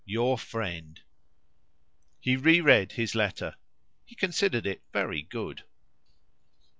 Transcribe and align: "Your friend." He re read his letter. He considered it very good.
"Your 0.03 0.35
friend." 0.39 0.99
He 2.19 2.35
re 2.35 2.59
read 2.59 2.93
his 2.93 3.13
letter. 3.13 3.53
He 4.03 4.15
considered 4.15 4.65
it 4.65 4.81
very 4.91 5.21
good. 5.21 5.63